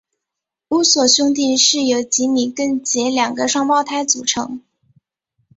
[0.69, 4.63] 乌索兄弟是由吉米跟杰两个双胞胎组成。